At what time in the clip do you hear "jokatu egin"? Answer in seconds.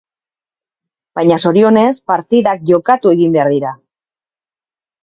2.73-3.39